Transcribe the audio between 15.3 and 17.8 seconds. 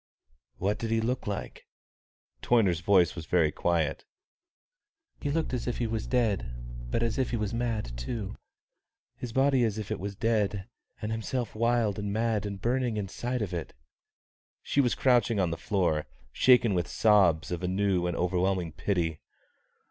on the floor, shaken with the sobs of a